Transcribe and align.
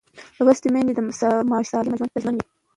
لوستې 0.45 0.67
میندې 0.73 0.93
د 0.95 0.99
ماشوم 1.51 1.69
سالم 1.71 1.97
ژوند 1.99 2.11
ته 2.13 2.19
ژمن 2.21 2.35
وي. 2.37 2.45